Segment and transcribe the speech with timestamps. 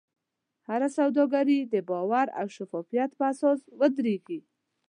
[0.67, 4.39] هره سوداګري د باور او شفافیت په اساس ودریږي.